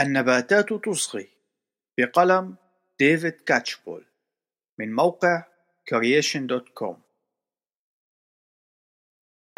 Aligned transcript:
النباتات 0.00 0.72
تصغي. 0.72 1.28
بقلم 1.98 2.56
ديفيد 2.98 3.32
كاتشبول 3.32 4.06
من 4.78 4.94
موقع 4.94 5.44
creation.com 5.90 6.96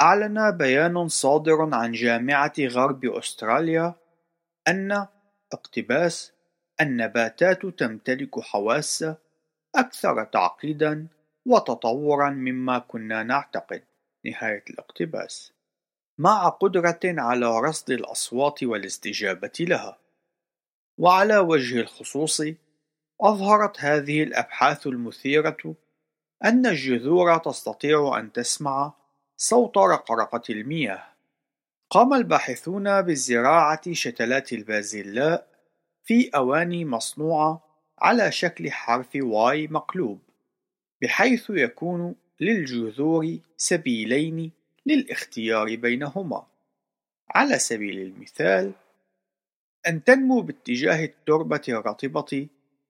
أعلن 0.01 0.51
بيان 0.51 1.09
صادر 1.09 1.75
عن 1.75 1.93
جامعة 1.93 2.53
غرب 2.61 3.05
أستراليا 3.05 3.95
أن 4.69 5.07
اقتباس 5.53 6.33
النباتات 6.81 7.67
تمتلك 7.67 8.41
حواس 8.41 9.05
أكثر 9.75 10.25
تعقيدا 10.25 11.09
وتطورا 11.47 12.31
مما 12.31 12.79
كنا 12.79 13.23
نعتقد 13.23 13.85
نهاية 14.27 14.65
الاقتباس 14.71 15.53
مع 16.19 16.49
قدرة 16.49 17.01
على 17.05 17.61
رصد 17.61 17.91
الأصوات 17.91 18.63
والاستجابة 18.63 19.53
لها. 19.61 20.06
وعلى 20.99 21.39
وجه 21.39 21.81
الخصوص 21.81 22.43
أظهرت 23.21 23.81
هذه 23.81 24.23
الأبحاث 24.23 24.87
المثيرة 24.87 25.75
أن 26.45 26.67
الجذور 26.67 27.39
تستطيع 27.39 28.19
أن 28.19 28.33
تسمع 28.33 28.95
صوت 29.37 29.79
رقرقة 29.79 30.43
المياه. 30.51 31.05
قام 31.91 32.15
الباحثون 32.15 33.03
بزراعة 33.03 33.93
شتلات 33.93 34.53
البازلاء 34.53 35.47
في 36.05 36.31
أواني 36.35 36.85
مصنوعة 36.85 37.63
على 37.99 38.33
شكل 38.33 38.71
حرف 38.71 39.09
واي 39.15 39.67
مقلوب، 39.67 40.19
بحيث 41.03 41.47
يكون 41.51 42.15
للجذور 42.41 43.39
سبيلين 43.57 44.53
للاختيار 44.87 45.77
بينهما. 45.77 46.47
على 47.31 47.59
سبيل 47.59 47.99
المثال، 47.99 48.73
أن 49.89 50.05
تنمو 50.05 50.41
باتجاه 50.41 51.05
التربة 51.05 51.61
الرطبة 51.69 52.47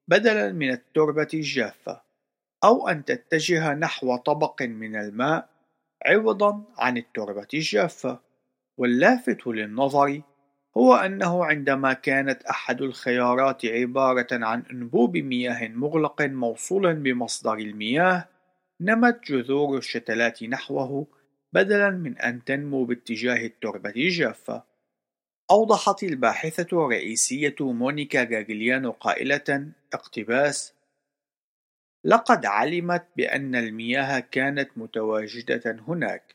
بدلاً 0.08 0.52
من 0.52 0.70
التربة 0.70 1.28
الجافة، 1.34 2.00
أو 2.64 2.88
أن 2.88 3.04
تتجه 3.04 3.74
نحو 3.74 4.16
طبق 4.16 4.62
من 4.62 4.96
الماء 4.96 5.48
عوضاً 6.06 6.64
عن 6.78 6.96
التربة 6.98 7.46
الجافة. 7.54 8.20
واللافت 8.78 9.46
للنظر 9.46 10.22
هو 10.76 10.94
أنه 10.96 11.44
عندما 11.44 11.92
كانت 11.92 12.42
أحد 12.44 12.82
الخيارات 12.82 13.66
عبارة 13.66 14.26
عن 14.32 14.62
أنبوب 14.72 15.16
مياه 15.16 15.68
مغلق 15.68 16.22
موصول 16.22 16.94
بمصدر 16.94 17.54
المياه، 17.54 18.28
نمت 18.80 19.32
جذور 19.32 19.78
الشتلات 19.78 20.42
نحوه 20.44 21.06
بدلاً 21.52 21.90
من 21.90 22.18
أن 22.18 22.44
تنمو 22.44 22.84
باتجاه 22.84 23.46
التربة 23.46 23.90
الجافة. 23.90 24.64
أوضحت 25.50 26.02
الباحثة 26.02 26.66
الرئيسية 26.72 27.54
مونيكا 27.60 28.24
غاغليانو 28.24 28.90
قائلة: 28.90 29.72
اقتباس: 29.92 30.74
لقد 32.04 32.46
علمت 32.46 33.06
بأن 33.16 33.54
المياه 33.54 34.20
كانت 34.20 34.70
متواجدة 34.76 35.76
هناك، 35.88 36.34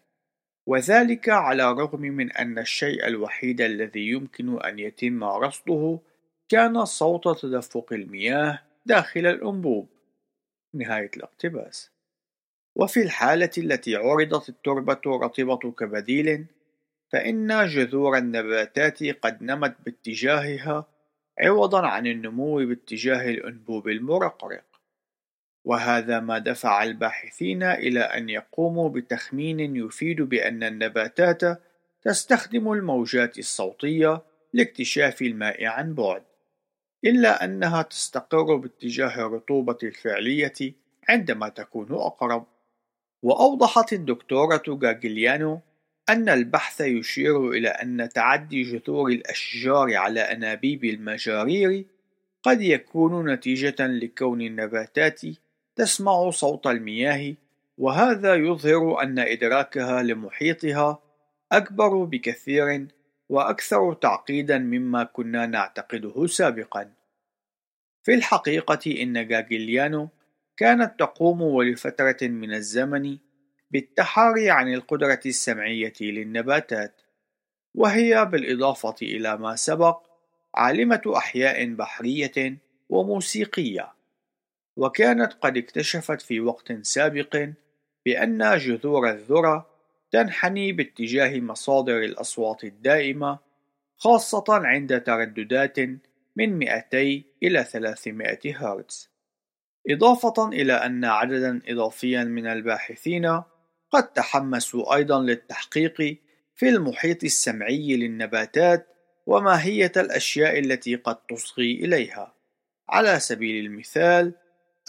وذلك 0.68 1.30
على 1.30 1.72
الرغم 1.72 2.02
من 2.02 2.32
أن 2.32 2.60
الشيء 2.60 3.08
الوحيد 3.08 3.62
الذي 3.62 4.10
يمكن 4.10 4.62
أن 4.62 4.80
يتم 4.80 5.24
رصده 5.24 6.00
كان 6.50 6.86
صوت 6.86 7.42
تدفق 7.42 7.94
المياه 7.94 8.60
داخل 8.86 9.28
الأنبوب. 9.28 9.88
نهاية 10.74 11.12
الاقتباس. 11.18 11.92
وفي 12.76 13.02
الحالة 13.02 13.52
التي 13.58 13.96
عرضت 13.96 14.50
التربة 14.50 15.02
الرطبة 15.06 15.72
كبديل، 15.72 16.46
فإن 17.12 17.66
جذور 17.68 18.18
النباتات 18.18 19.04
قد 19.04 19.44
نمت 19.44 19.76
باتجاهها 19.86 20.88
عوضا 21.40 21.88
عن 21.88 22.08
النمو 22.08 22.56
باتجاه 22.56 23.30
الأنبوب 23.30 23.88
المرقرق. 23.90 24.64
وهذا 25.66 26.20
ما 26.20 26.38
دفع 26.38 26.84
الباحثين 26.84 27.64
إلى 27.64 28.00
أن 28.00 28.30
يقوموا 28.30 28.90
بتخمين 28.90 29.76
يفيد 29.76 30.22
بأن 30.22 30.64
النباتات 30.64 31.62
تستخدم 32.02 32.72
الموجات 32.72 33.40
الصوتية 33.40 34.22
لاكتشاف 34.54 35.22
الماء 35.22 35.66
عن 35.66 35.94
بعد 35.94 36.24
إلا 37.06 37.44
أنها 37.44 37.82
تستقر 37.82 38.56
باتجاه 38.56 39.28
الرطوبة 39.28 39.78
الفعلية 39.84 40.74
عندما 41.10 41.50
تكون 41.50 41.92
أقرب. 41.92 42.46
وأوضحت 43.24 43.94
الدكتورة 43.94 44.64
غاغليانو 44.70 45.62
أن 46.12 46.30
البحث 46.30 46.82
يشير 46.82 47.50
إلى 47.50 47.70
أن 47.70 48.10
تعدي 48.10 48.62
جذور 48.64 49.12
الأشجار 49.12 49.96
على 49.96 50.20
أنابيب 50.20 50.86
المجارير 50.86 51.86
قد 52.44 52.62
يكون 52.62 53.30
نتيجة 53.30 53.88
لكون 53.88 54.42
النباتات 54.42 55.22
تسمع 55.76 56.30
صوت 56.30 56.68
المياه 56.68 57.36
وهذا 57.78 58.36
يظهر 58.36 59.04
أن 59.04 59.20
إدراكها 59.20 60.04
لمحيطها 60.04 61.00
أكبر 61.52 62.04
بكثير 62.04 62.88
وأكثر 63.30 63.94
تعقيدا 63.94 64.58
مما 64.58 65.04
كنا 65.04 65.46
نعتقده 65.46 66.28
سابقا. 66.28 66.92
في 68.04 68.14
الحقيقة 68.14 69.02
إن 69.02 69.28
جاجيليانو 69.28 70.10
كانت 70.58 71.00
تقوم 71.00 71.42
ولفترة 71.42 72.28
من 72.28 72.54
الزمن 72.54 73.18
بالتحاري 73.72 74.50
عن 74.50 74.74
القدرة 74.74 75.20
السمعية 75.26 75.94
للنباتات، 76.02 77.02
وهي 77.76 78.26
بالإضافة 78.26 78.96
إلى 79.02 79.38
ما 79.38 79.56
سبق 79.56 80.08
عالمة 80.56 81.02
أحياء 81.18 81.74
بحرية 81.74 82.58
وموسيقية، 82.90 83.94
وكانت 84.78 85.34
قد 85.34 85.58
اكتشفت 85.58 86.22
في 86.22 86.40
وقت 86.40 86.74
سابق 86.82 87.50
بأن 88.06 88.58
جذور 88.58 89.10
الذرة 89.10 89.72
تنحني 90.12 90.72
باتجاه 90.72 91.40
مصادر 91.40 92.00
الأصوات 92.00 92.64
الدائمة 92.64 93.40
خاصة 93.98 94.46
عند 94.50 95.02
ترددات 95.02 95.80
من 96.36 96.60
200 96.60 97.24
إلى 97.44 97.64
300 97.64 98.40
هرتز. 98.46 99.10
إضافة 99.90 100.48
إلى 100.50 100.74
أن 100.74 101.06
عددا 101.06 101.62
إضافيا 101.68 102.24
من 102.24 102.48
الباحثين 102.48 103.42
قد 103.92 104.14
تحمسوا 104.14 104.96
أيضا 104.96 105.22
للتحقيق 105.22 106.18
في 106.56 106.70
المحيط 106.70 107.24
السمعي 107.24 107.96
للنباتات 107.96 108.88
وماهية 109.26 109.92
الأشياء 109.98 110.60
التي 110.60 110.96
قد 110.96 111.16
تصغي 111.16 111.72
إليها 111.72 112.34
على 112.90 113.20
سبيل 113.20 113.66
المثال 113.66 114.34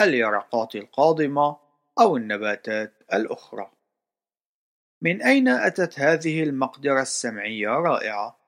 اليرقات 0.01 0.77
القاضمة 0.77 1.57
أو 2.01 2.17
النباتات 2.17 2.93
الأخرى 3.13 3.71
من 5.03 5.23
أين 5.23 5.49
أتت 5.49 6.01
هذه 6.01 6.43
المقدرة 6.43 7.03
السمعية 7.03 7.79
الرائعة؟ 7.79 8.39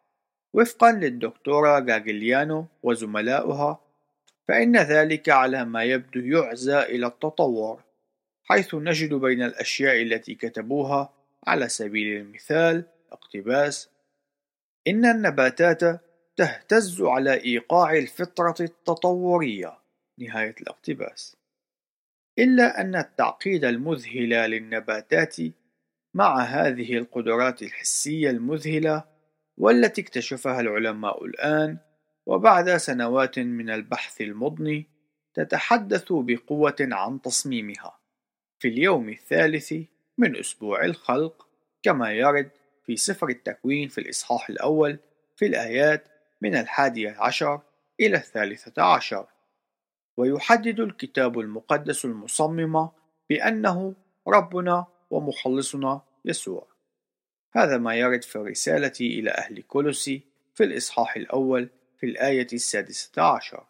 وفقا 0.54 0.92
للدكتورة 0.92 1.78
غاغليانو 1.78 2.66
وزملائها 2.82 3.80
فإن 4.48 4.76
ذلك 4.76 5.28
على 5.28 5.64
ما 5.64 5.84
يبدو 5.84 6.20
يعزى 6.20 6.78
إلى 6.78 7.06
التطور 7.06 7.82
حيث 8.44 8.74
نجد 8.74 9.14
بين 9.14 9.42
الأشياء 9.42 10.02
التي 10.02 10.34
كتبوها 10.34 11.14
على 11.46 11.68
سبيل 11.68 12.16
المثال 12.16 12.84
اقتباس. 13.12 13.90
إن 14.88 15.06
النباتات 15.06 16.02
تهتز 16.36 17.02
على 17.02 17.44
إيقاع 17.44 17.92
الفطرة 17.96 18.54
التطورية. 18.60 19.78
نهاية 20.18 20.54
الاقتباس. 20.60 21.36
إلا 22.38 22.80
أن 22.80 22.96
التعقيد 22.96 23.64
المذهل 23.64 24.28
للنباتات 24.28 25.36
مع 26.14 26.40
هذه 26.40 26.98
القدرات 26.98 27.62
الحسية 27.62 28.30
المذهلة 28.30 29.04
والتي 29.56 30.00
اكتشفها 30.00 30.60
العلماء 30.60 31.24
الآن 31.24 31.78
وبعد 32.26 32.76
سنوات 32.76 33.38
من 33.38 33.70
البحث 33.70 34.20
المضني 34.20 34.86
تتحدث 35.34 36.06
بقوة 36.10 36.76
عن 36.80 37.22
تصميمها. 37.22 38.03
في 38.64 38.70
اليوم 38.70 39.08
الثالث 39.08 39.74
من 40.18 40.36
أسبوع 40.36 40.84
الخلق 40.84 41.48
كما 41.82 42.12
يرد 42.12 42.50
في 42.86 42.96
سفر 42.96 43.28
التكوين 43.28 43.88
في 43.88 43.98
الإصحاح 44.00 44.50
الأول 44.50 44.98
في 45.36 45.46
الآيات 45.46 46.08
من 46.40 46.56
الحادية 46.56 47.16
عشر 47.18 47.60
إلى 48.00 48.16
الثالثة 48.16 48.82
عشر. 48.82 49.26
ويحدد 50.16 50.80
الكتاب 50.80 51.38
المقدس 51.38 52.04
المصمم 52.04 52.88
بأنه 53.30 53.94
ربنا 54.28 54.86
ومخلصنا 55.10 56.00
يسوع. 56.24 56.66
هذا 57.52 57.78
ما 57.78 57.94
يرد 57.94 58.22
في 58.22 58.36
الرسالة 58.36 58.92
إلى 59.00 59.30
أهل 59.30 59.62
كولوسي 59.62 60.22
في 60.54 60.64
الإصحاح 60.64 61.16
الأول 61.16 61.68
في 61.98 62.06
الآية 62.06 62.48
السادسة 62.52 63.22
عشر. 63.22 63.66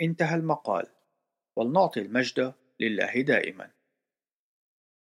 انتهى 0.00 0.34
المقال. 0.34 0.86
ولنعطي 1.56 2.00
المجد 2.00 2.54
لله 2.80 3.20
دائما. 3.20 3.83